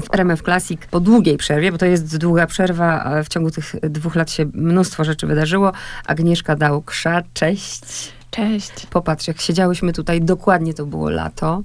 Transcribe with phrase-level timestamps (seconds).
[0.00, 4.14] w RMF Classic po długiej przerwie, bo to jest długa przerwa, w ciągu tych dwóch
[4.14, 5.72] lat się mnóstwo rzeczy wydarzyło.
[6.06, 8.12] Agnieszka Dałksza, cześć.
[8.30, 8.86] Cześć.
[8.90, 11.62] Popatrz, jak siedziałyśmy tutaj, dokładnie to było lato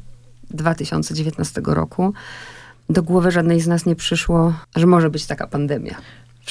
[0.52, 2.13] 2019 roku.
[2.90, 5.96] Do głowy żadnej z nas nie przyszło, że może być taka pandemia.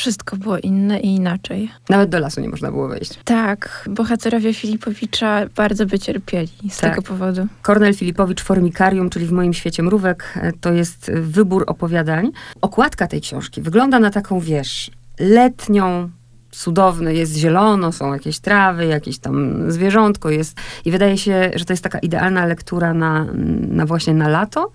[0.00, 1.70] Wszystko było inne i inaczej.
[1.88, 3.18] Nawet do lasu nie można było wejść.
[3.24, 6.90] Tak, bohaterowie Filipowicza bardzo by cierpieli z Tak.
[6.90, 7.46] tego powodu.
[7.62, 12.30] Kornel Filipowicz, Formikarium, czyli w moim świecie mrówek, e, to jest wybór opowiadań.
[12.60, 14.90] Okładka tej książki wygląda na taką, wiesz,
[15.20, 16.10] letnią,
[16.50, 21.72] cudowny, jest zielono, są jakieś trawy, jakieś tam zwierzątko jest i wydaje się, że to
[21.72, 23.26] jest taka idealna lektura na,
[23.68, 24.70] na właśnie na lato.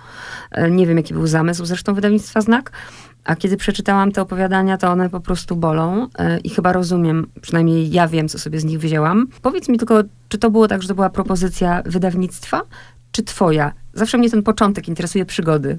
[0.51, 2.71] E, Nie wiem, jaki był zamysł zresztą wydawnictwa Znak,
[3.25, 7.91] a kiedy przeczytałam te opowiadania, to one po prostu bolą e, i chyba rozumiem, przynajmniej
[7.91, 9.27] ja wiem, co sobie z nich wzięłam.
[9.41, 12.61] Powiedz mi tylko, czy to było tak, że to była propozycja wydawnictwa,
[13.11, 13.71] czy twoja?
[13.93, 15.77] Zawsze mnie ten początek interesuje przygody.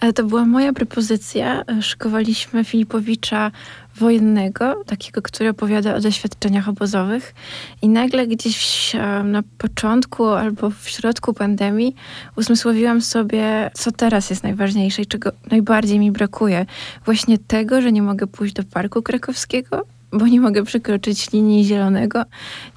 [0.00, 1.62] E, To była moja propozycja.
[1.66, 3.50] E, Szykowaliśmy Filipowicza
[3.96, 7.34] wojennego, takiego, który opowiada o doświadczeniach obozowych.
[7.82, 8.92] I nagle gdzieś
[9.24, 11.94] na początku albo w środku pandemii
[12.36, 16.66] uzmysłowiłam sobie, co teraz jest najważniejsze i czego najbardziej mi brakuje.
[17.04, 22.24] Właśnie tego, że nie mogę pójść do Parku Krakowskiego, bo nie mogę przekroczyć linii zielonego,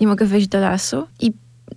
[0.01, 1.07] nie mogę wejść do lasu.
[1.21, 1.33] I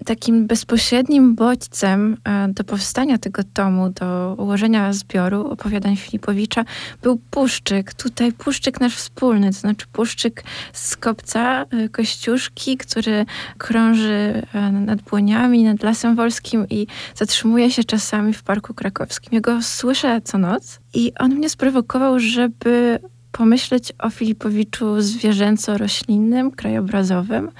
[0.08, 6.64] takim bezpośrednim bodźcem e, do powstania tego tomu, do ułożenia zbioru opowiadań Filipowicza
[7.02, 7.94] był puszczyk.
[7.94, 13.26] Tutaj puszczyk nasz wspólny, to znaczy puszczyk z kopca e, Kościuszki, który
[13.58, 19.30] krąży e, nad Błoniami, nad Lasem Wolskim i zatrzymuje się czasami w Parku Krakowskim.
[19.32, 22.98] Ja go słyszę co noc i on mnie sprowokował, żeby
[23.32, 27.50] pomyśleć o Filipowiczu zwierzęco-roślinnym, krajobrazowym.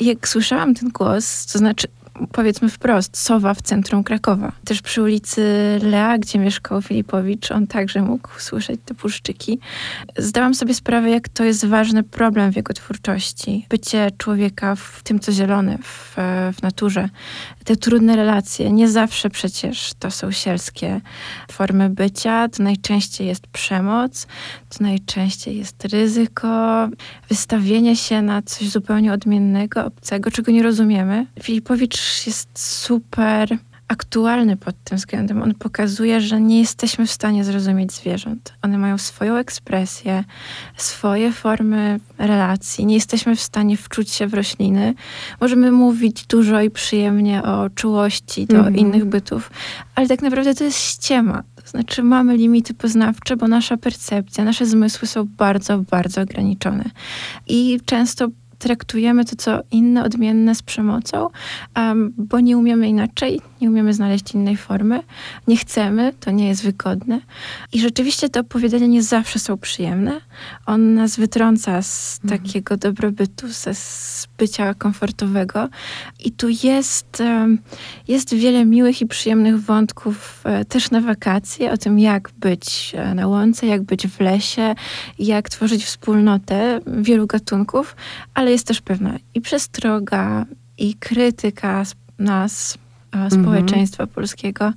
[0.00, 1.88] Jak słyszałam ten głos, to znaczy
[2.32, 4.52] powiedzmy wprost, Sowa w centrum Krakowa.
[4.64, 5.42] Też przy ulicy
[5.82, 9.58] Lea, gdzie mieszkał Filipowicz, on także mógł słyszeć te puszczyki.
[10.18, 13.66] Zdałam sobie sprawę, jak to jest ważny problem w jego twórczości.
[13.68, 16.14] Bycie człowieka w tym, co zielone, w,
[16.58, 17.08] w naturze.
[17.64, 21.00] Te trudne relacje, nie zawsze przecież to są sielskie
[21.52, 22.48] formy bycia.
[22.48, 24.26] To najczęściej jest przemoc,
[24.68, 26.88] to najczęściej jest ryzyko,
[27.28, 31.26] wystawienie się na coś zupełnie odmiennego, obcego, czego nie rozumiemy.
[31.42, 31.96] Filipowicz
[32.26, 33.58] jest super
[33.88, 35.42] aktualny pod tym względem.
[35.42, 38.54] On pokazuje, że nie jesteśmy w stanie zrozumieć zwierząt.
[38.62, 40.24] One mają swoją ekspresję,
[40.76, 42.86] swoje formy relacji.
[42.86, 44.94] Nie jesteśmy w stanie wczuć się w rośliny.
[45.40, 48.76] Możemy mówić dużo i przyjemnie o czułości do Mhm.
[48.76, 49.50] innych bytów,
[49.94, 51.42] ale tak naprawdę to jest ściema.
[51.64, 56.84] To znaczy mamy limity poznawcze, bo nasza percepcja, nasze zmysły są bardzo, bardzo ograniczone.
[57.46, 58.28] I często
[58.58, 61.28] traktujemy to, co inne, odmienne z przemocą,
[61.74, 65.02] em, bo nie umiemy inaczej, nie umiemy znaleźć innej formy,
[65.48, 67.20] nie chcemy, to nie jest wygodne.
[67.72, 70.20] I rzeczywiście te opowiadania nie zawsze są przyjemne.
[70.66, 75.68] On nas wytrąca z takiego dobrobytu, ze z bycia komfortowego.
[76.24, 77.58] I tu jest, em,
[78.08, 83.14] jest wiele miłych i przyjemnych wątków e, też na wakacje, o tym, jak być e,
[83.14, 84.74] na łące, jak być w lesie,
[85.18, 87.96] jak tworzyć wspólnotę wielu gatunków,
[88.34, 90.46] ale jest też pewna i przestroga,
[90.78, 91.82] i krytyka
[92.18, 92.78] nas,
[93.24, 94.72] e, społeczeństwa polskiego.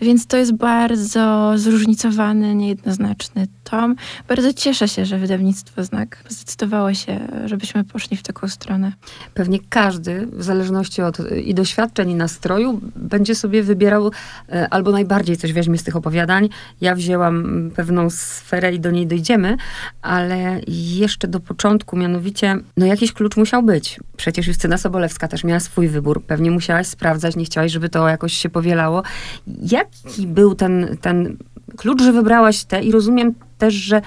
[0.00, 3.96] Więc to jest bardzo zróżnicowany, niejednoznaczny tom.
[4.28, 8.92] Bardzo cieszę się, że wydawnictwo Znak zdecydowało się, żebyśmy poszli w taką stronę.
[9.34, 14.10] Pewnie każdy, w zależności od i doświadczeń, i nastroju, będzie sobie wybierał
[14.48, 16.48] e, albo najbardziej coś weźmie z tych opowiadań.
[16.80, 19.56] Ja wzięłam pewną sferę i do niej dojdziemy,
[20.02, 24.00] ale jeszcze do początku, mianowicie, no jakiś klucz musiał być.
[24.16, 26.24] Przecież Justyna Sobolewska też miała swój wybór.
[26.24, 29.02] Pewnie musiałaś sprawdzać, nie chciałaś, żeby to jakoś się powielało.
[29.46, 31.36] Jaki był ten, ten
[31.76, 34.02] klucz, że wybrałaś te i rozumiem też, że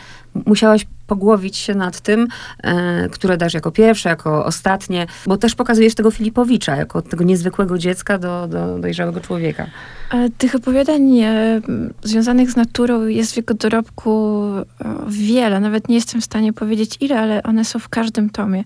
[0.45, 2.27] musiałaś pogłowić się nad tym,
[2.63, 7.77] e, które dasz jako pierwsze, jako ostatnie, bo też pokazujesz tego Filipowicza, jako tego niezwykłego
[7.77, 9.67] dziecka do, do dojrzałego człowieka.
[10.11, 11.61] E, Tych opowiadań e,
[12.03, 14.65] związanych z naturą jest w jego dorobku e,
[15.07, 15.59] wiele.
[15.59, 18.63] Nawet nie jestem w stanie powiedzieć ile, ale one są w każdym tomie.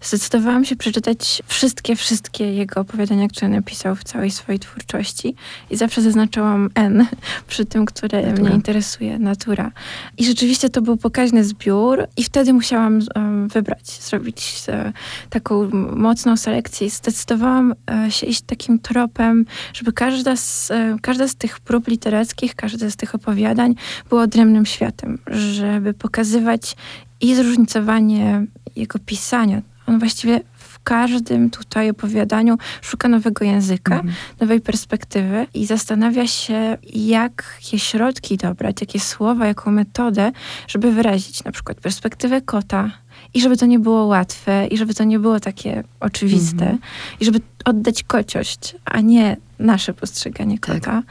[0.00, 5.34] Zdecydowałam się przeczytać wszystkie, wszystkie jego opowiadania, które napisał w całej swojej twórczości
[5.70, 7.06] i zawsze zaznaczałam N
[7.48, 8.44] przy tym, które Natura.
[8.44, 9.70] mnie interesuje, natura.
[10.18, 13.00] I rzeczywiście to był pokaźny zbiór i wtedy musiałam
[13.48, 14.92] wybrać, zrobić e,
[15.30, 21.28] taką mocną selekcję i zdecydowałam e, się iść takim tropem, żeby każda z, e, każda
[21.28, 23.74] z tych prób literackich, każde z tych opowiadań
[24.08, 26.76] było odrębnym światem, żeby pokazywać
[27.20, 28.46] i zróżnicowanie
[28.76, 29.62] jego pisania.
[29.86, 30.40] On właściwie
[30.84, 34.14] każdym tutaj opowiadaniu szuka nowego języka, mhm.
[34.40, 40.32] nowej perspektywy i zastanawia się, jakie środki dobrać, jakie słowa, jaką metodę,
[40.68, 42.90] żeby wyrazić na przykład perspektywę kota,
[43.34, 47.20] i żeby to nie było łatwe, i żeby to nie było takie oczywiste, mm -hmm.
[47.20, 51.02] i żeby oddać kociość, a nie nasze postrzeganie kota.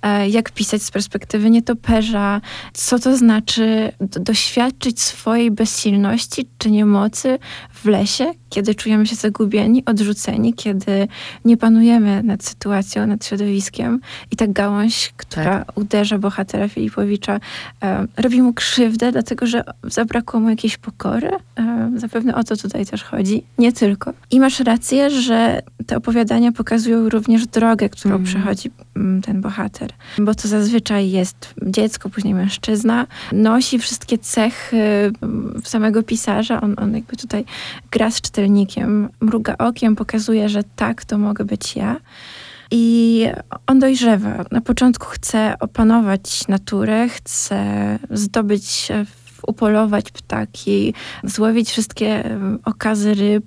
[0.00, 0.28] Tak.
[0.28, 2.40] Jak pisać z perspektywy nietoperza,
[2.72, 7.38] co to znaczy doświadczyć swojej bezsilności czy niemocy
[7.72, 11.08] w lesie, kiedy czujemy się zagubieni, odrzuceni, kiedy
[11.44, 14.00] nie panujemy nad sytuacją, nad środowiskiem
[14.30, 15.78] i ta gałąź, która tak.
[15.78, 17.40] uderza bohatera Filipowicza,
[17.82, 21.30] e, robi mu krzywdę, dlatego że zabrakło mu jakiejś pokory.
[21.58, 23.42] E, zapewne o to tutaj też chodzi.
[23.58, 24.12] Nie tylko.
[24.30, 28.24] I masz rację, że te opowiadania pokazują również drogę, którą mm.
[28.24, 29.90] przechodzi mm, ten bohater.
[30.18, 33.06] Bo to zazwyczaj jest dziecko, później mężczyzna.
[33.32, 36.60] Nosi wszystkie cechy mm, samego pisarza.
[36.60, 37.44] On, on jakby tutaj
[37.90, 41.96] gra z czytelnikiem, mruga okiem, pokazuje, że tak, to mogę być ja.
[42.70, 43.26] I
[43.66, 44.44] on dojrzewa.
[44.50, 48.88] Na początku chce opanować naturę, chce zdobyć
[49.46, 53.44] upolować ptaki, złowić wszystkie okazy ryb,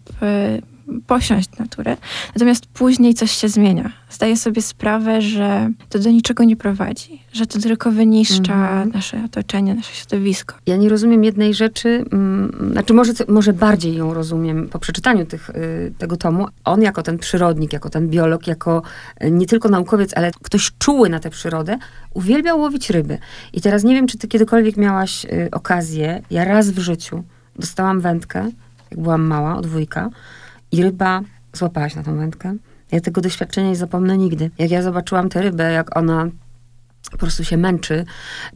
[1.08, 1.98] posiąść naturę.
[2.36, 3.92] Natomiast później coś się zmienia.
[4.10, 8.92] Zdaję sobie sprawę, że to do niczego nie prowadzi, że to tylko wyniszcza mhm.
[8.92, 10.56] nasze otoczenie, nasze środowisko.
[10.66, 15.50] Ja nie rozumiem jednej rzeczy, mm, znaczy może, może bardziej ją rozumiem po przeczytaniu tych,
[15.50, 16.48] y, tego tomu.
[16.66, 18.82] On jako ten przyrodnik, jako ten biolog, jako
[19.24, 21.78] y, nie tylko naukowiec, ale ktoś czuły na tę przyrodę,
[22.14, 23.18] uwielbiał łowić ryby.
[23.54, 27.24] I teraz nie wiem, czy ty kiedykolwiek miałaś y, okazję, ja raz w życiu
[27.56, 28.52] dostałam wędkę,
[28.92, 30.10] jak byłam mała, od wujka,
[30.72, 31.22] i ryba
[31.54, 32.56] złapałaś na tą wędkę.
[32.92, 34.52] Ja tego doświadczenia nie zapomnę nigdy.
[34.58, 36.30] Jak ja zobaczyłam tę rybę, jak ona
[37.12, 38.06] po prostu się męczy.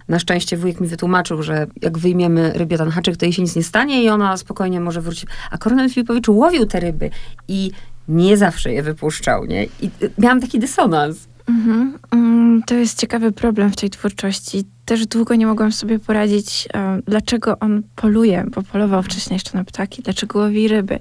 [0.07, 3.56] Na szczęście wujek mi wytłumaczył, że jak wyjmiemy rybie ten haczyk, to jej się nic
[3.56, 5.29] nie stanie i ona spokojnie może wrócić.
[5.51, 7.09] A Kornel Filipowicz łowił te ryby
[7.47, 7.71] i
[8.07, 9.63] nie zawsze je wypuszczał, nie?
[9.63, 11.27] I miałam taki dysonans.
[11.47, 12.00] Mhm.
[12.12, 14.63] Mm, to jest ciekawy problem w tej twórczości.
[14.86, 19.63] Też długo nie mogłam sobie poradzić, e, dlaczego on poluje, bo polował wcześniej jeszcze na
[19.63, 21.00] ptaki, dlaczego łowi ryby.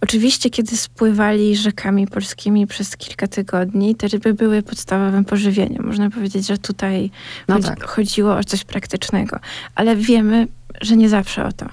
[0.00, 5.86] Oczywiście, kiedy spływali rzekami polskimi przez kilka tygodni, te ryby były podstawowym pożywieniem.
[5.86, 7.10] Można powiedzieć, że tutaj
[7.48, 7.84] no chodzi, tak.
[7.84, 9.38] chodziło o coś praktycznego.
[9.74, 10.46] Ale wiemy,
[10.80, 11.66] że nie zawsze o to.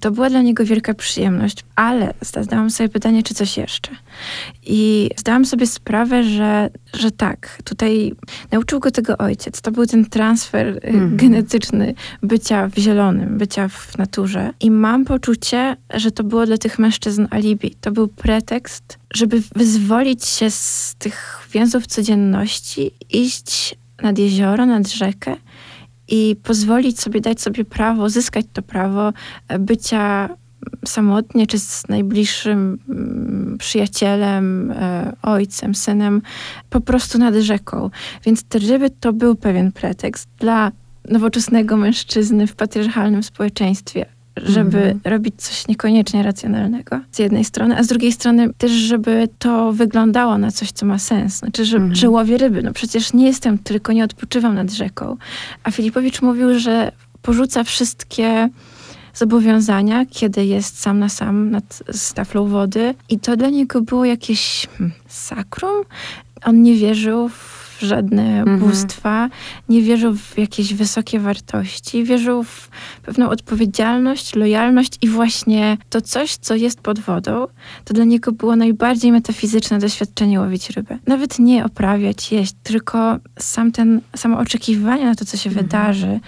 [0.00, 3.90] To była dla niego wielka przyjemność, ale zadałam sobie pytanie, czy coś jeszcze.
[4.66, 8.12] I zdałam sobie sprawę, że, że tak, tutaj
[8.50, 9.60] nauczył go tego ojciec.
[9.60, 11.16] To był ten transfer mm.
[11.16, 14.50] genetyczny bycia w zielonym, bycia w naturze.
[14.60, 17.74] I mam poczucie, że to było dla tych mężczyzn alibi.
[17.80, 25.36] To był pretekst, żeby wyzwolić się z tych więzów codzienności, iść nad jezioro, nad rzekę
[26.08, 29.12] i pozwolić sobie, dać sobie prawo, zyskać to prawo
[29.48, 30.28] e, bycia
[30.86, 36.22] samotnie, czy z najbliższym mm, przyjacielem, e, ojcem, synem,
[36.70, 37.90] po prostu nad rzeką.
[38.24, 40.72] Więc te ryby to był pewien pretekst dla
[41.08, 44.06] nowoczesnego mężczyzny w patriarchalnym społeczeństwie,
[44.44, 45.10] żeby mm -hmm.
[45.10, 50.38] robić coś niekoniecznie racjonalnego z jednej strony, a z drugiej strony też, żeby to wyglądało
[50.38, 51.38] na coś, co ma sens.
[51.38, 52.62] Znaczy, że, mm że łowię ryby.
[52.62, 55.16] No przecież nie jestem, tylko nie odpoczywam nad rzeką.
[55.62, 56.92] A Filipowicz mówił, że
[57.22, 58.48] porzuca wszystkie
[59.14, 64.66] zobowiązania, kiedy jest sam na sam nad staflą wody i to dla niego było jakieś
[64.78, 65.84] hmm, sakrum.
[66.44, 68.58] On nie wierzył w żadne mhm.
[68.58, 69.30] bóstwa,
[69.68, 72.68] nie wierzył w jakieś wysokie wartości, wierzył w
[73.02, 77.46] pewną odpowiedzialność, lojalność i właśnie to coś, co jest pod wodą,
[77.84, 80.98] to dla niego było najbardziej metafizyczne doświadczenie łowić rybę.
[81.06, 85.66] Nawet nie oprawiać, jeść, tylko sam ten, samo oczekiwanie na to, co się mhm.
[85.66, 86.20] wydarzy,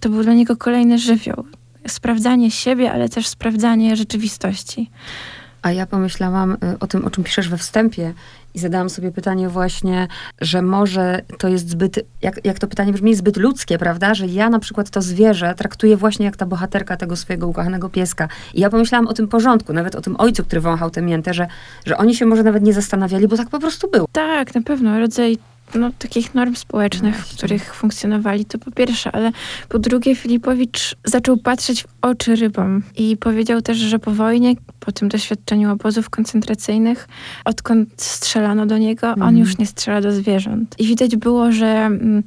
[0.00, 1.44] to był dla niego kolejny żywioł.
[1.88, 4.90] Sprawdzanie siebie, ale też sprawdzanie rzeczywistości.
[5.62, 8.14] A ja pomyślałam y, o tym, o czym piszesz we wstępie
[8.54, 10.08] i zadałam sobie pytanie właśnie,
[10.40, 14.14] że może to jest zbyt, jak, jak to pytanie brzmi, zbyt ludzkie, prawda?
[14.14, 18.28] Że ja na przykład to zwierzę traktuję właśnie jak ta bohaterka tego swojego ukochanego pieska.
[18.54, 21.46] I ja pomyślałam o tym porządku, nawet o tym ojcu, który wąchał tę miętę, że,
[21.86, 24.06] że oni się może nawet nie zastanawiali, bo tak po prostu było.
[24.12, 24.98] Tak, na pewno.
[24.98, 25.38] Rodzaj
[25.74, 29.32] no, takich norm społecznych, w których funkcjonowali, to po pierwsze, ale
[29.68, 34.92] po drugie Filipowicz zaczął patrzeć w oczy rybom i powiedział też, że po wojnie, po
[34.92, 37.08] tym doświadczeniu obozów koncentracyjnych,
[37.44, 39.38] odkąd strzelano do niego, on mhm.
[39.38, 40.74] już nie strzela do zwierząt.
[40.78, 42.22] I widać było, że mm,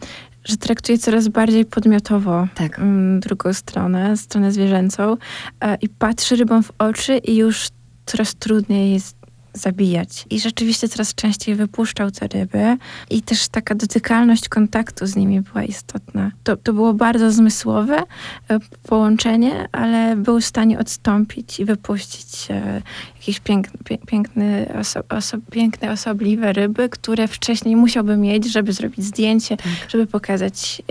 [0.47, 2.79] że traktuje coraz bardziej podmiotowo tak.
[2.79, 5.17] Mm, drugą stronę, stronę zwierzęcą
[5.61, 7.67] e, i patrzy rybom w oczy i już
[8.05, 9.16] coraz trudniej jest
[9.57, 10.25] zabijać.
[10.29, 12.77] I rzeczywiście coraz częściej wypuszczał te ryby
[13.09, 16.31] i też taka dotykalność kontaktu z nimi była istotna.
[16.43, 18.03] To, to było bardzo zmysłowe
[18.49, 22.81] e, połączenie, ale był w stanie odstąpić i wypuścić e,
[23.15, 29.57] jakieś piękny, piękny oso, oso, piękne, osobliwe ryby, które wcześniej musiałby mieć, żeby zrobić zdjęcie,
[29.57, 29.65] tak.
[29.89, 30.81] żeby pokazać,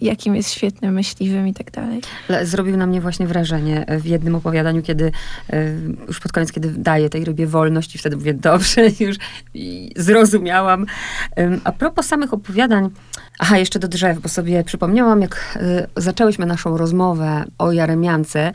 [0.00, 2.00] jakim jest świetnym myśliwym i tak dalej.
[2.42, 5.12] Zrobił na mnie właśnie wrażenie w jednym opowiadaniu, kiedy
[6.08, 9.16] już pod koniec, kiedy daje tej rybie wolność i wtedy mówię, dobrze, już
[9.96, 10.86] zrozumiałam.
[11.64, 12.90] A propos samych opowiadań,
[13.38, 15.58] aha, jeszcze do drzew, bo sobie przypomniałam, jak
[15.96, 18.52] y, zaczęłyśmy naszą rozmowę o Jaremiance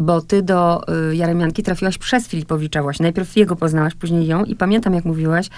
[0.00, 3.02] bo ty do y, Jaremianki trafiłaś przez Filipowicza właśnie.
[3.02, 5.48] Najpierw jego poznałaś, później ją i pamiętam, jak mówiłaś,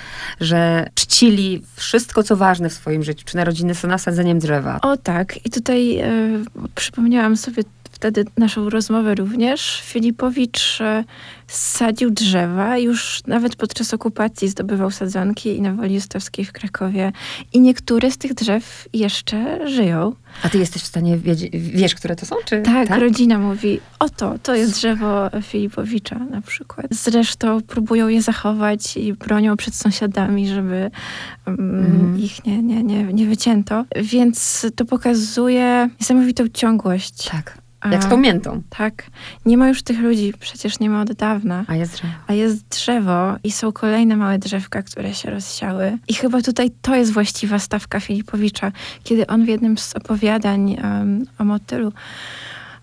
[0.41, 4.81] że czcili wszystko, co ważne w swoim życiu, czy narodziny są nasadzeniem drzewa.
[4.81, 5.47] O tak.
[5.47, 6.45] I tutaj y,
[6.75, 7.63] przypomniałam sobie
[8.03, 9.83] wtedy naszą rozmowę również.
[9.85, 11.05] Filipowicz e,
[11.47, 17.13] sadził drzewa, już nawet podczas okupacji zdobywał sadzonki i na Woli Justowskiej w Krakowie.
[17.53, 20.15] I niektóre z tych drzew jeszcze żyją.
[20.43, 22.37] A ty jesteś w stanie wiedzieć, wiesz, które to są?
[22.45, 26.87] Czy, tak, tak, rodzina mówi, oto, to jest drzewo Filipowicza na przykład.
[26.91, 30.91] Zresztą próbują je zachować i bronią przed sąsiadami, żeby
[31.47, 32.19] mm.
[32.21, 33.85] ich nie, nie, nie, nie wycięto.
[33.97, 37.29] Więc to pokazuje niesamowitą ciągłość.
[37.31, 37.62] Tak.
[37.91, 38.63] Jak z pamiętą.
[38.71, 39.05] Tak.
[39.47, 41.65] Nie ma już tych ludzi, przecież nie ma od dawna.
[41.67, 42.15] A jest drzewo.
[42.27, 45.99] A jest drzewo i są kolejne małe drzewka, które się rozsiały.
[46.09, 48.73] I chyba tutaj to jest właściwa stawka Filipowicza,
[49.05, 51.93] kiedy on w jednym z opowiadań um, o motylu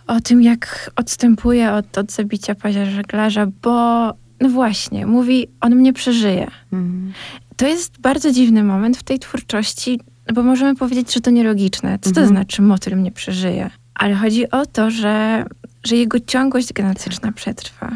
[0.09, 5.93] o tym, jak odstępuje od, od zabicia pazia żeglarza, bo no właśnie, mówi, on mnie
[5.93, 6.47] przeżyje.
[6.73, 7.13] Mhm.
[7.55, 9.99] To jest bardzo dziwny moment w tej twórczości,
[10.33, 11.99] bo możemy powiedzieć, że to nielogiczne.
[11.99, 12.27] Co to mhm.
[12.27, 13.69] znaczy motyl mnie przeżyje?
[13.99, 15.45] Ale chodzi o to, że,
[15.83, 17.91] że jego ciągłość genetyczna przetrwa.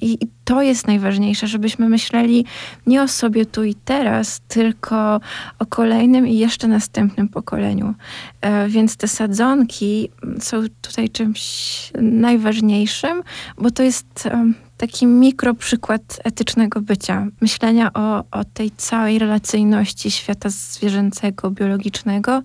[0.00, 2.44] I, I, to jest najważniejsze, żebyśmy myśleli
[2.86, 5.20] nie o sobie tu i teraz, tylko
[5.58, 7.94] o kolejnym i jeszcze następnym pokoleniu.
[8.40, 10.10] E, więc te sadzonki
[10.40, 11.52] są tutaj czymś
[12.00, 13.22] najważniejszym,
[13.58, 14.28] bo to jest
[14.76, 22.42] taki mikroprzykład etycznego bycia, myślenia o, o tej całej relacyjności świata zwierzęcego, biologicznego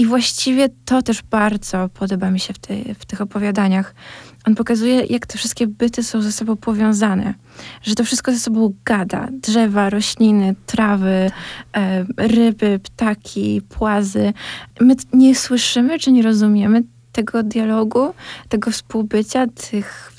[0.00, 3.94] i właściwie to też bardzo podoba mi się w, tej, w tych opowiadaniach.
[4.46, 7.34] On pokazuje, jak te wszystkie byty są ze sobą powiązane,
[7.82, 9.28] że to wszystko ze sobą gada.
[9.32, 11.30] Drzewa, rośliny, trawy,
[11.76, 14.32] e, ryby, ptaki, płazy.
[14.80, 18.14] My nie słyszymy czy nie rozumiemy tego dialogu,
[18.48, 20.12] tego współbycia, tych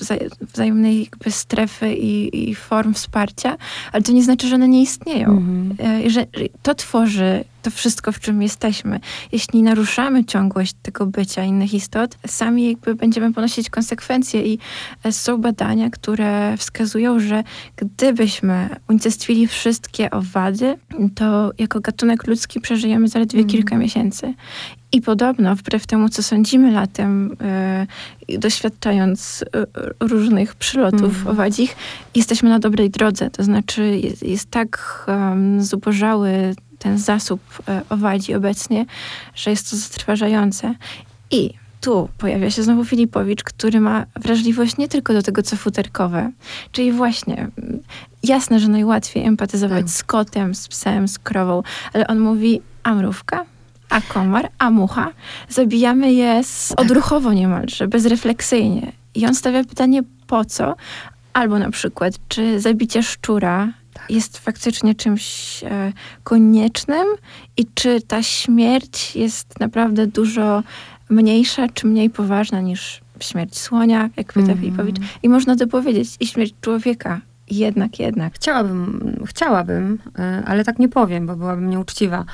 [0.54, 3.58] wzajemnej jakby strefy i, i, form wsparcia,
[3.92, 5.30] ale to nie znaczy, że one nie istnieją.
[5.30, 6.10] Mm -hmm.
[6.10, 6.26] że,
[6.62, 9.00] to tworzy to wszystko, w czym jesteśmy.
[9.32, 14.60] Jeśli naruszamy ciągłość tego bycia innych istot, sami jakby będziemy ponosić konsekwencje i
[15.04, 17.44] e, są badania, które wskazują, że
[17.76, 20.78] gdybyśmy unicestwili wszystkie owady,
[21.16, 23.50] to jako gatunek ludzki przeżyjemy zaledwie mm.
[23.50, 24.34] kilka miesięcy.
[24.94, 27.38] I podobno, wbrew temu, co sądzimy latem,
[28.28, 31.28] yy, doświadczając yy, różnych przylotów mm.
[31.28, 31.76] owadzich,
[32.16, 33.30] jesteśmy na dobrej drodze.
[33.30, 38.86] To znaczy, jest, jest tak um, zubożały ten zasób yy, owadzi obecnie,
[39.36, 40.76] że jest to zatrważające.
[41.32, 46.32] I tu pojawia się znowu Filipowicz, który ma wrażliwość nie tylko do tego, co futerkowe,
[46.72, 47.48] czyli właśnie
[48.24, 49.90] jasne, że najłatwiej empatyzować tak.
[49.90, 53.46] z kotem, z psem, z krową, ale on mówi, a mrówka?
[53.92, 55.12] a komar, a mucha.
[55.50, 58.92] Zabijamy je z, odruchowo niemalże, bezrefleksyjnie.
[59.16, 60.76] I on stawia pytanie, po co?
[61.34, 63.81] Albo na przykład, czy zabicie szczura tak.
[64.12, 65.24] Jest faktycznie czymś
[65.64, 67.08] e, koniecznym
[67.58, 70.64] i czy ta śmierć jest naprawdę dużo
[71.10, 74.58] mniejsza czy mniej poważna niż śmierć słonia, jak pyta mm.
[74.58, 74.96] Filipowicz.
[75.24, 77.22] I można to powiedzieć, i śmierć człowieka.
[77.52, 78.34] Jednak, jednak.
[78.34, 82.26] Chciałabym, chciałabym, e, ale tak nie powiem, bo byłabym nieuczciwa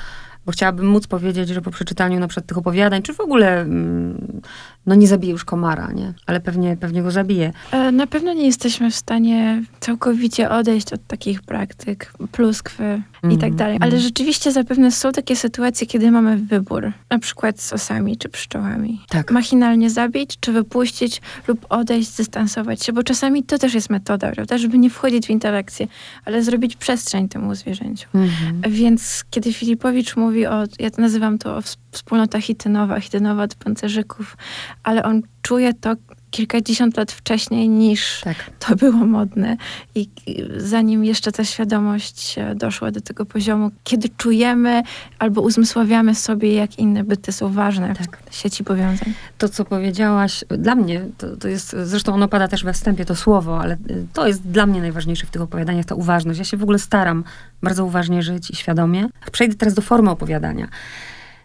[0.48, 4.40] bo chciałabym móc powiedzieć, że po przeczytaniu na przykład tych opowiadań, czy w ogóle, mm,
[4.88, 6.14] no nie zabije już komara, nie?
[6.26, 7.52] Ale pewnie, pewnie go zabije.
[7.72, 13.32] E, na pewno nie jesteśmy w stanie całkowicie odejść od takich praktyk, pluskwy mm -hmm.
[13.32, 13.76] i tak mhm, dalej.
[13.80, 14.02] Ale mm.
[14.02, 16.92] rzeczywiście zapewne są takie sytuacje, kiedy mamy wybór.
[17.10, 19.00] Na przykład z osami czy pszczołami.
[19.08, 19.30] Tak.
[19.30, 24.58] Machinalnie zabić, czy wypuścić lub odejść, dystansować się, bo czasami to też jest metoda, prawda?
[24.58, 25.86] Żeby nie wchodzić w interakcję,
[26.24, 28.08] ale zrobić przestrzeń temu zwierzęciu.
[28.14, 28.70] Mm -hmm.
[28.70, 34.36] Więc kiedy Filipowicz mówi o, ja nazywam to o wspólnota hitynowa, hitynowa od pancerzyków,
[34.82, 35.96] ale on czuje to,
[36.30, 38.36] kilkadziesiąt lat wcześniej niż tak.
[38.58, 39.56] to było modne.
[39.94, 40.08] I
[40.56, 44.82] zanim jeszcze ta świadomość e, doszła do tego poziomu, kiedy czujemy
[45.18, 48.18] albo uzmysławiamy sobie, jak inne byty są ważne tak.
[48.30, 49.12] w sieci powiązań.
[49.38, 53.16] To, co powiedziałaś, dla mnie, to, to jest, zresztą ono pada też we wstępie, to
[53.16, 53.76] słowo, ale
[54.12, 56.38] to jest dla mnie najważniejsze w tych opowiadaniach, ta uważność.
[56.38, 57.24] Ja się w ogóle staram
[57.62, 59.08] bardzo uważnie żyć i świadomie.
[59.32, 60.68] Przejdę teraz do formy opowiadania.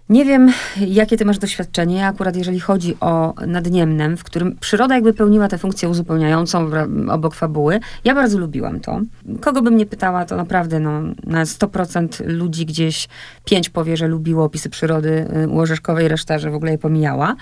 [0.10, 0.52] Nie wiem,
[0.88, 2.08] jakie ty masz doświadczenie.
[2.08, 6.70] akurat jeżeli chodzi o Nadniemnem, w którym przyroda jakby pełniła tę funkcję uzupełniającą
[7.10, 9.02] obok fabuły, ja bardzo lubiłam to.
[9.42, 13.08] Kogo bym nie pytała, to naprawdę no, na 100% ludzi gdzieś
[13.46, 17.36] pięć powie, że lubiło opisy przyrody y, u Orzeszkowej, reszta, że w ogóle je pomijała.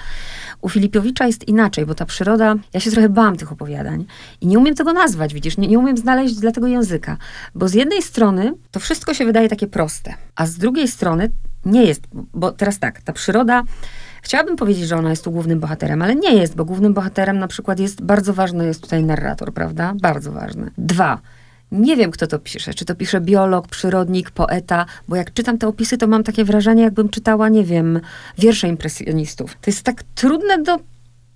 [0.62, 4.06] U Filipiowicza jest inaczej, bo ta przyroda, ja się trochę bałam tych opowiadań
[4.41, 7.18] i nie umiem tego nazwać, widzisz, nie, nie umiem znaleźć dla tego języka.
[7.56, 11.30] Bo z jednej strony to wszystko się wydaje takie proste, a z drugiej strony
[11.65, 13.63] nie jest, bo teraz tak, ta przyroda,
[14.22, 17.48] chciałabym powiedzieć, że ona jest tu głównym bohaterem, ale nie jest, bo głównym bohaterem na
[17.48, 19.94] przykład jest, bardzo ważny jest tutaj narrator, prawda?
[20.01, 20.72] Bardzo ważny.
[20.77, 21.22] Dwa,
[21.72, 22.74] nie wiem, kto to pisze.
[22.74, 26.84] Czy to pisze biolog, przyrodnik, poeta, bo jak czytam te opisy, to mam takie wrażenie,
[26.84, 28.00] jakbym czytała, nie wiem,
[28.38, 29.58] wiersze impresjonistów.
[29.62, 30.80] To jest tak trudne do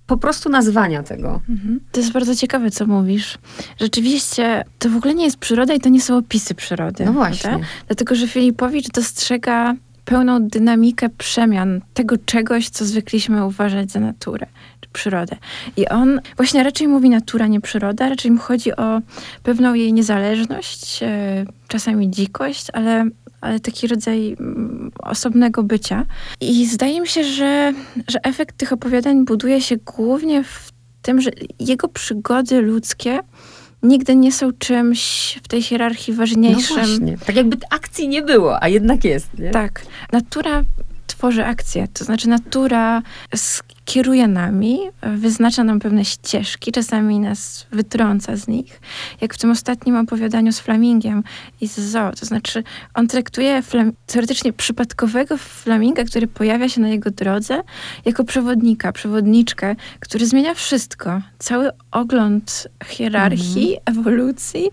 [0.06, 1.40] po prostu nazwania tego.
[1.48, 1.80] Mhm.
[1.92, 3.38] To jest bardzo ciekawe, co mówisz.
[3.80, 7.04] Rzeczywiście, to w ogóle nie jest przyroda i to nie są opisy przyrody.
[7.04, 7.50] No właśnie.
[7.50, 7.66] Prawda?
[7.86, 9.74] Dlatego, że Filipowicz dostrzega
[10.06, 14.46] pełną dynamikę przemian tego czegoś, co zwykliśmy uważać za naturę
[14.80, 15.36] czy przyrodę.
[15.76, 19.00] I on właśnie raczej mówi natura, nie przyroda, raczej mu chodzi o
[19.42, 23.04] pewną jej niezależność, e, czasami dzikość, ale
[23.40, 26.06] ale taki rodzaj mm, osobnego bycia.
[26.40, 27.72] I zdaje mi się, że,
[28.08, 30.72] że efekt tych opowiadań buduje się głównie w
[31.02, 33.20] tym, że jego przygody ludzkie
[33.86, 36.76] nigdy nie są czymś w tej hierarchii ważniejszym.
[36.76, 37.18] No właśnie.
[37.26, 39.38] Tak jakby akcji nie było, a jednak jest.
[39.38, 39.50] Nie?
[39.50, 39.82] Tak.
[40.12, 40.62] Natura
[41.06, 41.88] tworzy akcję.
[41.92, 43.02] To znaczy natura
[43.86, 44.78] kieruje nami,
[45.16, 48.80] wyznacza nam pewne ścieżki, czasami nas wytrąca z nich.
[49.20, 51.22] Jak w tym ostatnim opowiadaniu z flamingiem
[51.60, 52.12] i z zoo.
[52.20, 52.64] To znaczy
[52.94, 53.62] on traktuje
[54.06, 57.62] teoretycznie przypadkowego flaminga, który pojawia się na jego drodze,
[58.04, 61.20] jako przewodnika, przewodniczkę, który zmienia wszystko.
[61.38, 63.98] Cały ogląd hierarchii, mhm.
[63.98, 64.68] ewolucji,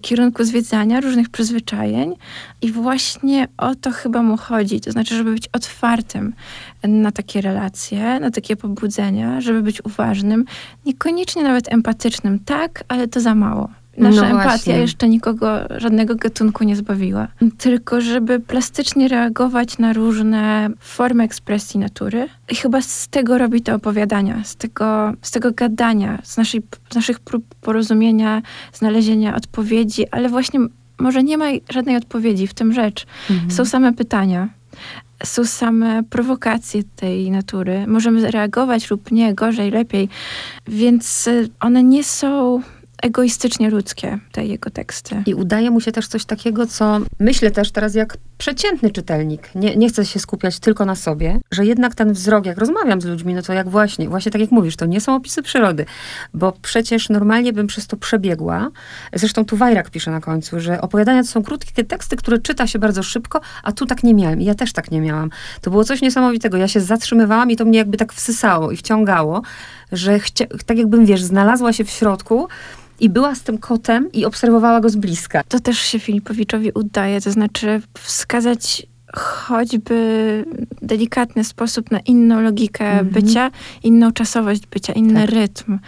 [0.00, 2.14] kierunku zwiedzania, różnych przyzwyczajeń.
[2.62, 4.80] I właśnie o to chyba mu chodzi.
[4.80, 6.34] To znaczy, żeby być otwartym
[6.82, 10.44] na takie relacje, na takie pobudzenia, żeby być uważnym,
[10.86, 12.38] niekoniecznie nawet empatycznym.
[12.38, 13.68] Tak, ale to za mało.
[13.98, 17.28] Nasza no empatia jeszcze nikogo, żadnego gatunku nie zbawiła.
[17.58, 22.28] Tylko żeby plastycznie reagować na różne formy ekspresji natury.
[22.50, 26.94] I chyba z tego robi te opowiadania, z tego, z tego gadania, z, naszej, z
[26.94, 28.42] naszych prób porozumienia,
[28.72, 30.60] znalezienia odpowiedzi, ale właśnie
[30.98, 33.06] może nie ma żadnej odpowiedzi w tym rzecz.
[33.30, 33.50] Mhm.
[33.50, 34.48] Są same pytania
[35.24, 37.86] są same prowokacje tej natury.
[37.86, 40.08] Możemy reagować lub nie, gorzej, lepiej.
[40.66, 41.28] Więc
[41.60, 42.62] one nie są
[43.02, 45.22] egoistycznie ludzkie, te jego teksty.
[45.26, 49.54] I udaje mu się też coś takiego, co myślę też teraz jak przeciętny czytelnik.
[49.54, 53.04] Nie, nie chcę się skupiać tylko na sobie, że jednak ten wzrok, jak rozmawiam z
[53.04, 55.86] ludźmi, no to jak właśnie, właśnie tak jak mówisz, to nie są opisy przyrody,
[56.34, 58.70] bo przecież normalnie bym przez to przebiegła.
[59.14, 62.78] Zresztą tu Wajrak pisze na końcu, że opowiadania to są krótkie teksty, które czyta się
[62.78, 64.40] bardzo szybko, a tu tak nie miałem.
[64.40, 65.30] I ja też tak nie miałam.
[65.60, 66.56] To było coś niesamowitego.
[66.56, 69.42] Ja się zatrzymywałam i to mnie jakby tak wsysało i wciągało,
[69.92, 70.18] że
[70.66, 72.48] tak jakbym, wiesz, znalazła się w środku
[73.00, 75.42] i była z tym kotem i obserwowała go z bliska.
[75.48, 80.44] To też się Filipowiczowi udaje, to znaczy wskazać choćby
[80.82, 83.04] delikatny sposób na inną logikę -hmm.
[83.04, 83.50] bycia,
[83.82, 85.30] inną czasowość bycia, inny tak.
[85.30, 85.78] rytm,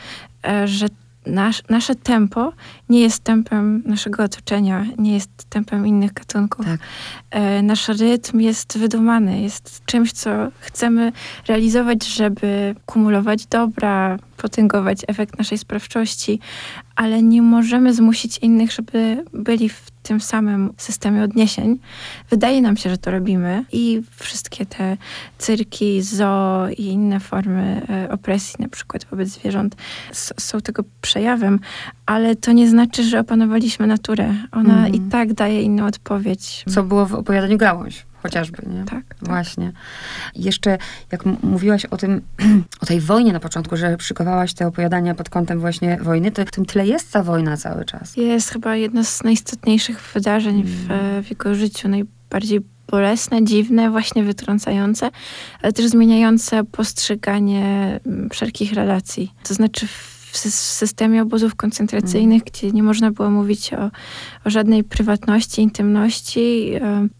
[0.49, 0.87] e, że
[1.27, 2.53] nasz, nasze tempo
[2.91, 6.67] nie jest tempem naszego otoczenia, nie jest tempem innych gatunków.
[6.67, 6.81] Tak.
[7.31, 11.13] E, nasz rytm jest wydumany, jest czymś, co chcemy
[11.49, 16.41] realizować, żeby kumulować dobra, potęgować efekt naszej sprawczości,
[16.97, 21.79] ale nie możemy zmusić innych, żeby byli w tym samym systemie odniesień.
[22.31, 24.97] Wydaje nam się, że to robimy i wszystkie te
[25.39, 29.77] cyrki, zoo i inne formy e, opresji, na przykład wobec zwierząt,
[30.13, 31.61] są tego przejawem,
[32.07, 34.35] ale to nie znaczy, że opanowaliśmy naturę.
[34.53, 34.95] Ona mm.
[34.95, 36.65] i tak daje inną odpowiedź.
[36.69, 38.85] Co było w opowiadaniu Gałąź chociażby, nie?
[38.85, 39.29] Tak, tak.
[39.29, 39.73] Właśnie.
[40.35, 40.79] I jeszcze,
[41.13, 42.21] jak mówiłaś o tym,
[42.83, 46.51] o tej wojnie na początku, że szykowałaś te opowiadania pod kątem właśnie wojny, to w
[46.51, 48.17] tym tyle jest ta wojna cały czas.
[48.17, 51.23] Jest chyba jedno z najistotniejszych wydarzeń w, mm.
[51.23, 55.11] w jego życiu, najbardziej bolesne, dziwne, właśnie wytrącające,
[55.63, 59.35] ale też zmieniające postrzeganie mm, wszelkich relacji.
[59.43, 62.51] To znaczy w systemie obozów koncentracyjnych, mm.
[62.53, 63.91] gdzie nie można było mówić o,
[64.45, 66.73] o żadnej prywatności, intymności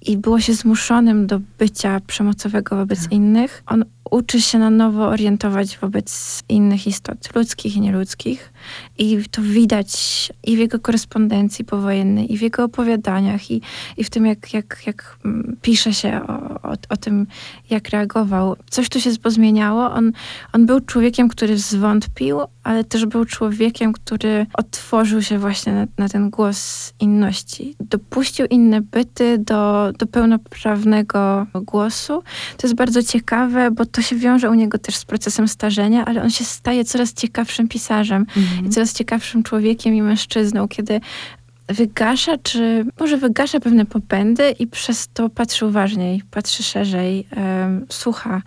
[0.07, 3.13] i było się zmuszonym do bycia przemocowego wobec tak.
[3.13, 3.63] innych.
[3.67, 8.53] On uczy się na nowo orientować wobec innych istot, ludzkich i nieludzkich.
[8.99, 13.61] I to widać i w jego korespondencji powojennej, i w jego opowiadaniach, i,
[13.97, 17.27] i w tym, jak, jak, jak mm, pisze się o, o, o tym,
[17.71, 18.57] jak reagował.
[18.71, 19.93] Coś tu się pozmieniało.
[19.93, 20.13] On,
[20.53, 26.09] on był człowiekiem, który zwątpił, ale też był człowiekiem, który otworzył się właśnie na, na
[26.09, 27.77] ten głos inności.
[27.81, 32.23] Dopuścił inne byty do, do pełnoprawnego głosu.
[32.57, 36.23] To jest bardzo ciekawe, bo to się wiąże u niego też z procesem starzenia, ale
[36.23, 38.67] on się staje coraz ciekawszym pisarzem mhm.
[38.67, 41.01] i coraz ciekawszym człowiekiem i mężczyzną, kiedy
[41.71, 48.43] wygasza, czy może wygasza pewne popędy i przez to patrzy uważniej, patrzy szerzej, um, słucha.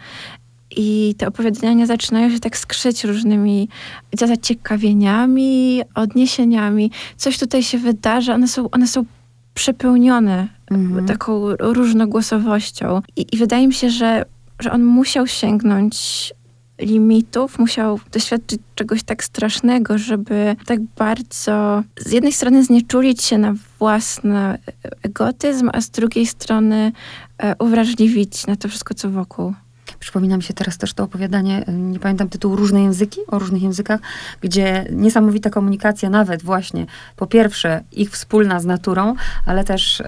[0.78, 3.70] I te opowiadania zaczynają się tak skrzyć różnymi
[4.14, 6.92] zaciekawieniami, odniesieniami.
[7.18, 9.06] Coś tutaj się wydarza, one są, one są
[9.54, 11.06] przepełnione mhm.
[11.06, 13.02] taką różnogłosowością.
[13.16, 14.26] I, I, wydaje mi się, że,
[14.60, 16.34] że on musiał sięgnąć
[16.86, 23.54] limitów, musiał doświadczyć czegoś tak strasznego, żeby tak bardzo z jednej strony znieczulić się na
[23.80, 24.58] własny
[25.04, 26.92] egotyzm, a z drugiej strony
[27.38, 29.54] e, uwrażliwić na to wszystko, co wokół.
[30.00, 34.00] Przypomina mi się teraz też to opowiadanie, nie pamiętam tytułu, Różne języki, o różnych językach,
[34.42, 39.16] gdzie niesamowita komunikacja, nawet właśnie, po pierwsze ich wspólna z naturą,
[39.46, 40.06] ale też y,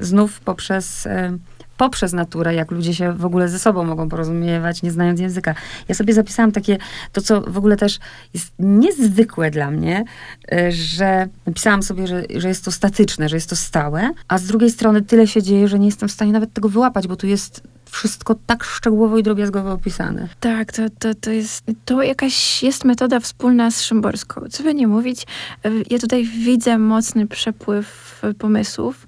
[0.00, 1.38] znów poprzez y,
[1.78, 5.54] poprzez naturę, jak ludzie się w ogóle ze sobą mogą porozumiewać, nie znając języka.
[5.88, 6.78] Ja sobie zapisałam takie,
[7.12, 7.98] to co w ogóle też
[8.34, 10.04] jest niezwykłe dla mnie,
[10.52, 14.44] y, że napisałam sobie, że, że jest to statyczne, że jest to stałe, a z
[14.44, 17.26] drugiej strony tyle się dzieje, że nie jestem w stanie nawet tego wyłapać, bo tu
[17.26, 20.28] jest wszystko tak szczegółowo i drobiazgowo opisane.
[20.40, 24.40] Tak, to, to, to jest, to jakaś jest metoda wspólna z Szymborską.
[24.50, 25.26] Co by nie mówić,
[25.66, 29.06] y, ja tutaj widzę mocny przepływ pomysłów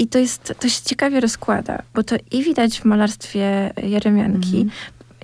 [0.00, 4.70] i to jest, to się ciekawie rozkłada, bo to i widać w malarstwie Jeremianki, mm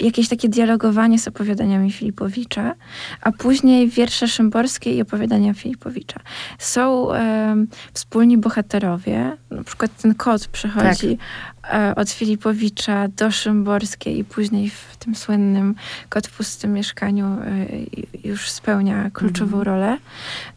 [0.00, 2.74] jakieś takie dialogowanie z opowiadaniami Filipowicza,
[3.20, 6.20] a później wiersze szymborskie i opowiadania Filipowicza.
[6.58, 7.56] Są e,
[7.92, 11.18] wspólni bohaterowie, na przykład ten kot przychodzi
[11.62, 11.74] tak.
[11.74, 15.74] e, od Filipowicza do Szymborskiej i później w tym słynnym
[16.08, 17.66] Kot w pustym mieszkaniu e,
[18.28, 19.62] już spełnia kluczową mhm.
[19.62, 19.98] rolę.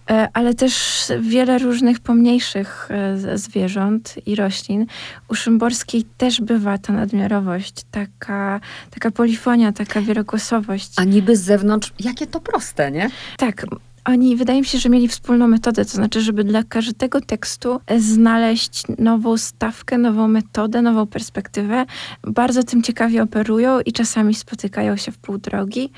[0.09, 4.85] E, ale też wiele różnych pomniejszych e, zwierząt i roślin.
[5.27, 10.91] U Szymborskiej też bywa ta nadmiarowość, taka, taka polifonia, taka wielogłosowość.
[10.95, 13.09] A niby z zewnątrz, jakie to proste, nie?
[13.37, 13.65] Tak,
[14.09, 18.83] oni, wydaje mi się, że mieli wspólną metodę, to znaczy, żeby dla każdego tekstu znaleźć
[18.97, 21.85] nową stawkę, nową metodę, nową perspektywę.
[22.23, 25.91] Bardzo tym ciekawie operują i czasami spotykają się w pół drogi.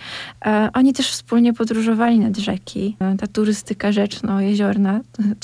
[0.46, 2.96] E, oni też wspólnie podróżowali nad rzeki.
[3.00, 5.00] E, ta turystyka rzeczno-jeziorna,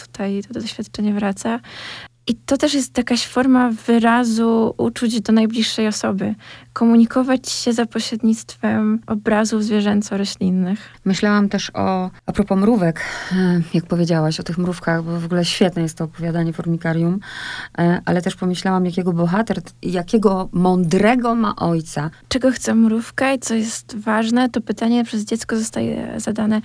[0.06, 1.60] tutaj to doświadczenie wraca.
[2.28, 6.36] I to też jest jakaś forma wyrazu uczuć do najbliższej osoby.
[6.74, 10.78] Komunikować się za pośrednictwem obrazów zwierzęco-roślinnych.
[11.06, 15.46] Myślałam też o, a propos mrówek, e, jak powiedziałaś, o tych mrówkach, bo w ogóle
[15.46, 17.20] świetne jest to opowiadanie Formikarium,
[17.78, 22.10] e, ale też pomyślałam, jakiego bohater, jakiego mądrego ma ojca.
[22.28, 26.62] Czego chce mrówka i co jest ważne, to pytanie przez dziecko zostaje zadane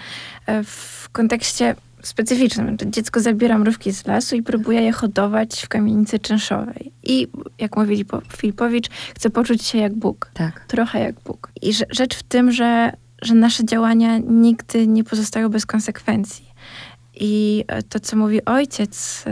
[0.46, 2.76] e, w kontekście specyficznym.
[2.86, 6.92] Dziecko zabiera mrówki z lasu i próbuje je hodować w kamienicy czynszowej.
[7.02, 8.04] I jak mówili
[8.36, 10.30] Filipowicz, chce poczuć się jak Bóg.
[10.34, 10.64] Tak.
[10.68, 11.52] Trochę jak Bóg.
[11.62, 16.52] I rzecz w tym, że, że nasze działania nigdy nie pozostają bez konsekwencji.
[17.14, 19.24] I to, co mówi ojciec,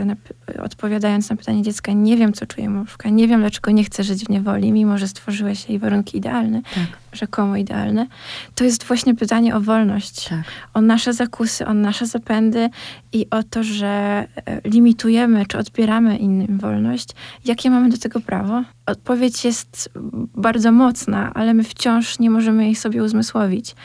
[0.63, 4.25] odpowiadając na pytanie dziecka, nie wiem, co czuje mrówka, nie wiem, dlaczego nie chce żyć
[4.25, 7.10] w niewoli, mimo że stworzyłeś jej warunki idealne, tak.
[7.13, 8.07] Rzekomo idealne,
[8.55, 10.43] to jest właśnie pytanie o wolność, tak.
[10.73, 12.69] o nasze zakusy, o nasze zapędy
[13.13, 17.09] i o to, że e, limitujemy czy odbieramy innym wolność.
[17.45, 18.63] Jakie mamy do tego prawo?
[18.85, 19.89] Odpowiedź jest
[20.35, 23.75] bardzo mocna, ale my wciąż nie możemy jej sobie uzmysłowić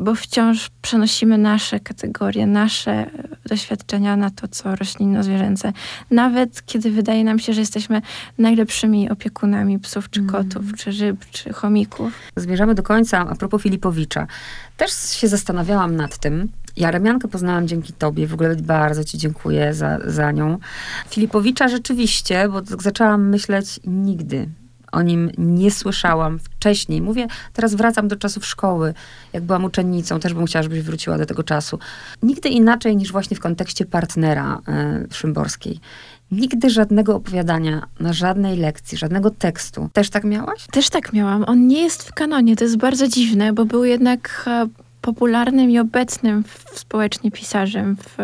[0.00, 3.10] bo wciąż przenosimy nasze kategorie, nasze
[3.46, 5.72] doświadczenia na to, co roślinno-zwierzęce.
[6.10, 8.02] Nawet kiedy wydaje nam się, że jesteśmy
[8.38, 10.74] najlepszymi opiekunami psów, czy kotów, mm.
[10.74, 12.12] czy ryb, czy chomików.
[12.54, 13.18] Zmierzamy do końca.
[13.18, 14.26] A propos Filipowicza.
[14.76, 16.48] Też się zastanawiałam nad tym.
[16.76, 18.26] Ja Remiankę poznałam dzięki tobie.
[18.26, 20.58] W ogóle bardzo ci dziękuję za, za nią.
[21.08, 24.48] Filipowicza rzeczywiście, bo zaczęłam myśleć nigdy
[24.94, 27.02] o nim nie słyszałam wcześniej.
[27.02, 28.94] Mówię, teraz wracam do czasów szkoły.
[29.32, 31.78] Jak byłam uczennicą, też bym chciała, żebyś wróciła do tego czasu.
[32.22, 35.80] Nigdy inaczej niż właśnie w kontekście partnera e, Szymborskiej.
[36.40, 39.88] Nigdy żadnego opowiadania na żadnej lekcji, żadnego tekstu.
[39.92, 40.66] Też tak miałaś?
[40.70, 41.44] Też tak miałam.
[41.46, 42.56] On nie jest w kanonie.
[42.56, 44.66] To jest bardzo dziwne, bo był jednak e,
[45.04, 46.44] popularnym i obecnym
[46.74, 48.14] społecznie pisarzem w,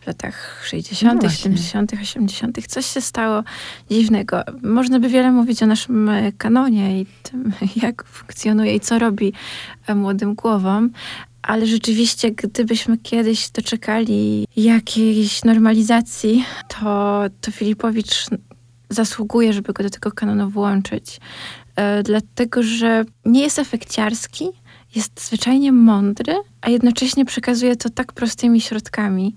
[0.00, 2.66] w latach 60., no 70., 80.
[2.66, 3.42] Coś się stało
[3.90, 4.42] dziwnego.
[4.62, 9.32] Można by wiele mówić o naszym e, kanonie i tym, jak funkcjonuje i co robi
[9.86, 10.90] e, młodym głowom,
[11.46, 18.26] ale rzeczywiście, gdybyśmy kiedyś doczekali jakiejś normalizacji, to, to Filipowicz
[18.90, 21.20] zasługuje, żeby go do tego kanonu włączyć.
[21.76, 24.48] E, dlatego, że nie jest efekciarski,
[24.94, 29.34] jest zwyczajnie mądry, a jednocześnie przekazuje to tak prostymi środkami.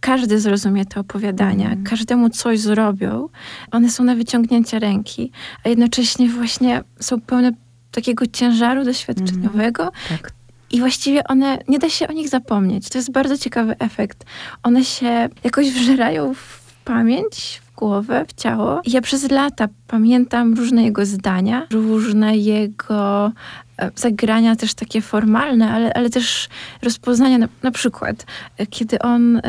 [0.00, 1.84] Każdy zrozumie te opowiadania, mm.
[1.84, 3.28] każdemu coś zrobią.
[3.70, 5.32] One są na wyciągnięcie ręki,
[5.64, 7.52] a jednocześnie właśnie są pełne
[7.90, 9.82] takiego ciężaru doświadczeniowego.
[9.82, 9.92] Mm.
[10.08, 10.37] Tak.
[10.70, 12.88] I właściwie one, nie da się o nich zapomnieć.
[12.88, 14.24] To jest bardzo ciekawy efekt.
[14.62, 18.80] One się jakoś wżerają w pamięć, głowę, w ciało.
[18.84, 23.32] I ja przez lata pamiętam różne jego zdania, różne jego
[23.78, 26.48] e, zagrania też takie formalne, ale, ale też
[26.82, 27.38] rozpoznania.
[27.38, 28.26] Na, na przykład,
[28.56, 29.40] e, kiedy on y,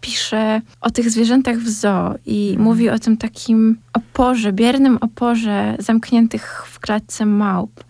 [0.00, 2.64] pisze o tych zwierzętach w zoo i mhm.
[2.64, 7.84] mówi o tym takim oporze, biernym oporze zamkniętych w klatce małp.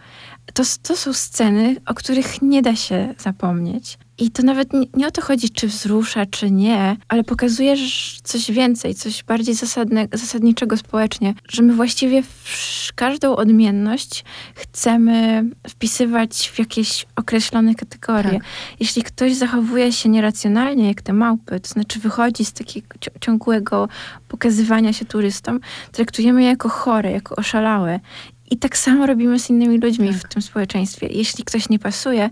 [0.58, 3.98] To, to są sceny, o których nie da się zapomnieć.
[4.18, 8.50] I to nawet nie, nie, o to chodzi, czy wzrusza, czy nie, ale pokazujesz coś
[8.50, 12.22] więcej, coś bardziej zasadne, zasadniczego społecznie, że my właściwie
[12.94, 18.30] każdą odmienność chcemy wpisywać w jakieś określone kategorie.
[18.30, 18.42] Tak.
[18.80, 22.88] Jeśli ktoś zachowuje się nieracjonalnie, jak te małpy, to znaczy wychodzi z takiego
[23.20, 23.88] ciągłego
[24.28, 25.60] pokazywania się turystom,
[25.92, 28.00] traktujemy je jako chore, jako oszalałe.
[28.50, 30.16] I tak samo robimy z innymi ludźmi tak.
[30.16, 31.08] w tym społeczeństwie.
[31.10, 32.30] Jeśli ktoś nie pasuje,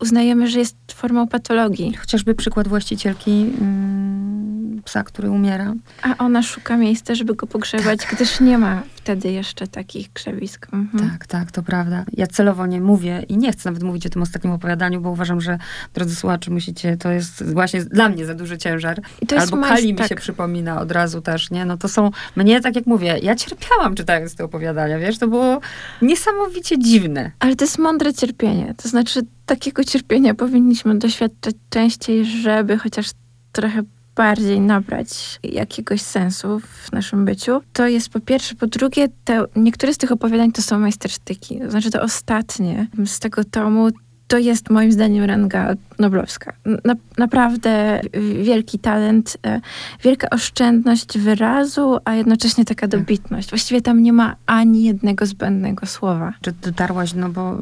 [0.00, 1.94] uznajemy, że jest formą patologii.
[1.94, 5.74] Chociażby przykład właścicielki mm, psa, który umiera.
[6.02, 8.14] A ona szuka miejsca, żeby go pogrzebać, tak.
[8.14, 10.66] gdyż nie ma wtedy jeszcze takich krzewisk.
[10.72, 11.10] Mhm.
[11.10, 12.04] Tak, tak, to prawda.
[12.12, 15.40] Ja celowo nie mówię i nie chcę nawet mówić o tym ostatnim opowiadaniu, bo uważam,
[15.40, 15.58] że
[15.94, 19.02] drodzy słuchacze, musicie, to jest właśnie dla mnie za duży ciężar.
[19.20, 20.04] I to jest Albo Kali tak.
[20.04, 21.64] mi się przypomina od razu też, nie?
[21.64, 25.60] No to są, mnie tak jak mówię, ja cierpiałam czytając te opowiadania, wiesz, to było
[26.02, 27.30] niesamowicie dziwne.
[27.38, 33.10] Ale to jest mądre cierpienie, to znaczy takiego cierpienia powinniśmy doświadczać częściej, żeby chociaż
[33.52, 33.82] trochę
[34.16, 37.60] bardziej nabrać jakiegoś sensu w naszym byciu.
[37.72, 38.54] To jest po pierwsze.
[38.54, 41.58] Po drugie, te, niektóre z tych opowiadań to są majstersztyki.
[41.58, 43.88] To znaczy, to ostatnie z tego tomu
[44.32, 46.52] to jest moim zdaniem ranga noblowska.
[46.84, 48.00] Na, naprawdę
[48.42, 49.60] wielki talent, e,
[50.02, 53.00] wielka oszczędność wyrazu, a jednocześnie taka tak.
[53.00, 53.50] dobitność.
[53.50, 56.32] Właściwie tam nie ma ani jednego zbędnego słowa.
[56.40, 57.56] Czy dotarłaś, no bo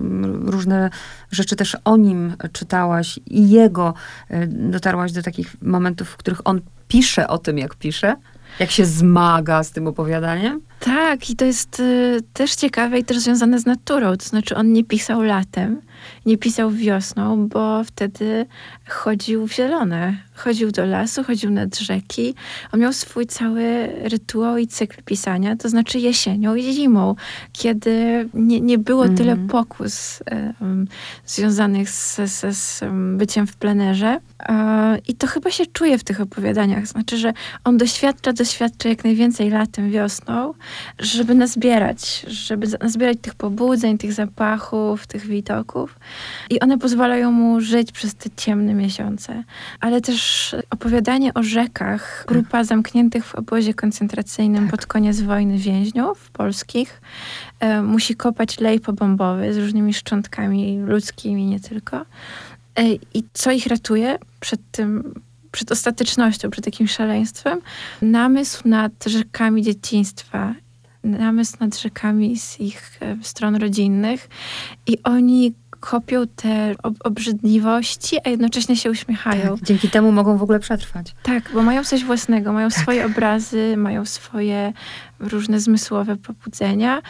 [0.44, 0.90] różne
[1.30, 3.94] rzeczy też o nim czytałaś i jego
[4.28, 8.16] e, dotarłaś do takich momentów, w których on pisze o tym, jak pisze?
[8.58, 10.60] Jak się zmaga z tym opowiadaniem?
[10.80, 14.16] Tak, i to jest y, też ciekawe i też związane z naturą.
[14.16, 15.80] To znaczy, on nie pisał latem,
[16.26, 18.46] nie pisał wiosną, bo wtedy
[18.88, 20.16] chodził w zielone.
[20.34, 22.34] Chodził do lasu, chodził nad rzeki.
[22.72, 27.14] On miał swój cały rytuał i cykl pisania, to znaczy jesienią i zimą,
[27.52, 29.16] kiedy nie, nie było mm.
[29.16, 30.22] tyle pokus
[30.60, 30.86] um,
[31.26, 32.84] związanych z, z, z,
[33.16, 34.20] byciem w plenerze.
[34.48, 36.86] E, I to chyba się czuje w tych opowiadaniach.
[36.86, 37.32] Znaczy, że
[37.64, 40.54] on doświadcza, doświadcza jak najwięcej latem, wiosną,
[40.98, 45.98] żeby nazbierać, żeby nazbierać tych pobudzeń, tych zapachów, tych widoków.
[46.50, 49.44] I one pozwalają mu żyć przez te ciemne miesiące.
[49.80, 54.70] Ale też opowiadanie o rzekach, grupa zamkniętych w obozie koncentracyjnym tak.
[54.70, 57.00] pod koniec wojny więźniów polskich,
[57.60, 61.96] e, musi kopać lej pobombowy z różnymi szczątkami ludzkimi, nie tylko.
[62.76, 65.14] E, I co ich ratuje przed tym
[65.52, 67.60] przed ostatecznością, przed takim szaleństwem,
[68.02, 70.54] namysł nad rzekami dzieciństwa
[71.04, 74.28] namysł nad rzekami z ich e, stron rodzinnych
[74.86, 79.56] i oni kopią te ob obrzydliwości, a jednocześnie się uśmiechają.
[79.56, 81.14] Tak, dzięki temu mogą w ogóle przetrwać.
[81.22, 82.78] Tak, bo mają coś własnego, mają tak.
[82.78, 84.72] swoje obrazy, mają swoje
[85.20, 87.02] różne zmysłowe pobudzenia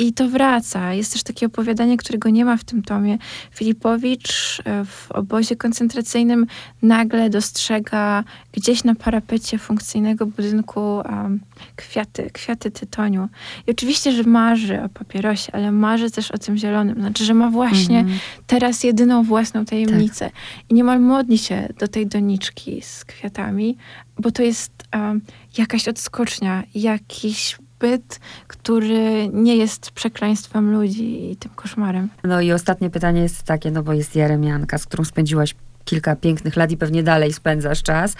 [0.00, 0.94] i to wraca.
[0.94, 3.18] Jest też takie opowiadanie, którego nie ma w tym tomie.
[3.50, 6.46] Filipowicz e, w obozie koncentracyjnym
[6.82, 11.40] nagle dostrzega gdzieś na parapecie funkcyjnego budynku um,
[11.76, 13.28] kwiaty, kwiaty tytoniu.
[13.66, 17.00] I oczywiście, że marzy o papierosie, ale marzy też o tym zielonym.
[17.00, 18.18] Znaczy, że ma właśnie -hmm.
[18.46, 20.24] teraz jedyną własną tajemnicę.
[20.24, 20.34] Tak.
[20.68, 23.76] I niemal modli się do tej doniczki z kwiatami,
[24.18, 25.20] bo to jest um,
[25.58, 32.08] jakaś odskocznia, jakiś byt, który nie jest przekleństwem ludzi i tym koszmarem.
[32.24, 36.56] No i ostatnie pytanie jest takie, no bo jest Jeremianka, z którą spędziłaś kilka pięknych
[36.56, 38.16] lat i pewnie dalej spędzasz czas.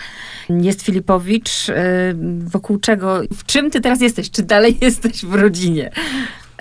[0.49, 1.75] Jest Filipowicz, y,
[2.39, 4.31] wokół czego, w czym ty teraz jesteś?
[4.31, 5.91] Czy dalej jesteś w rodzinie?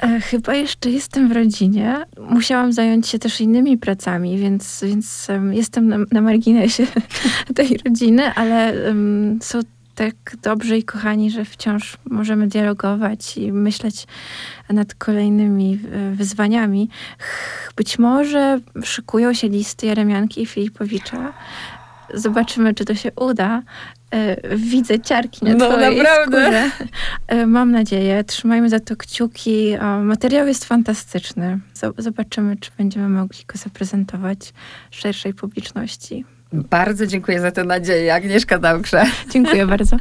[0.02, 2.06] E, chyba jeszcze jestem w rodzinie.
[2.30, 6.88] Musiałam zająć się też innymi pracami, więc, więc jestem na, na marginesie
[7.56, 9.60] tej rodziny, ale um, są
[10.00, 14.08] tak dobrzy i kochani, że wciąż możemy dialogować i myśleć
[14.70, 16.90] nad kolejnymi e, wyzwaniami.
[17.76, 21.34] Być może szykują się listy Jaremianki i Filipowicza.
[22.14, 23.62] Zobaczymy, czy to się uda.
[24.12, 26.42] E, widzę ciarki na no, twojej naprawdę.
[26.42, 26.88] skórze.
[27.28, 28.24] E, mam nadzieję.
[28.24, 29.76] Trzymajmy za to kciuki.
[30.02, 31.60] Materiał jest fantastyczny.
[31.98, 34.54] Zobaczymy, czy będziemy mogli go zaprezentować
[34.92, 36.26] szerszej publiczności.
[36.54, 39.04] Bardzo dziękuję za tę nadzieję, Agnieszka Dałkrze.
[39.30, 39.98] Dziękuję bardzo.